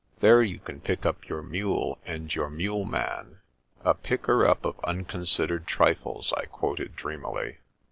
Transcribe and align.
There 0.19 0.41
you 0.41 0.57
can 0.59 0.81
pick 0.81 1.05
up 1.05 1.29
your 1.29 1.43
mule 1.43 1.99
and 2.07 2.33
your 2.33 2.49
mule 2.49 2.85
man." 2.85 3.37
"'A 3.85 3.93
picker 3.93 4.47
up 4.47 4.65
of 4.65 4.79
unconsidered 4.83 5.67
trifles,'" 5.67 6.33
I 6.37 6.45
quoted 6.45 6.95
dreamily. 6.95 7.57